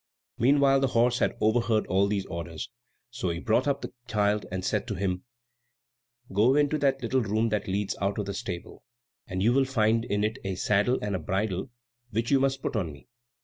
Meanwhile 0.39 0.79
the 0.79 0.87
horse 0.97 1.19
had 1.19 1.35
overheard 1.39 1.85
all 1.85 2.07
these 2.07 2.25
orders. 2.25 2.71
So 3.11 3.29
he 3.29 3.37
brought 3.39 3.67
up 3.67 3.81
the 3.83 3.93
child 4.07 4.47
and 4.51 4.65
said 4.65 4.87
to 4.87 4.95
him, 4.95 5.25
"Go 6.33 6.55
into 6.55 6.79
that 6.79 7.03
little 7.03 7.21
room 7.21 7.49
that 7.49 7.67
leads 7.67 7.95
out 8.01 8.17
of 8.17 8.25
the 8.25 8.33
stable, 8.33 8.81
and 9.27 9.43
you 9.43 9.53
will 9.53 9.63
find 9.65 10.03
in 10.05 10.23
it 10.23 10.39
a 10.43 10.55
saddle 10.55 10.97
and 11.03 11.23
bridle 11.23 11.69
which 12.09 12.31
you 12.31 12.39
must 12.39 12.63
put 12.63 12.75
on 12.75 12.91
me. 12.91 13.09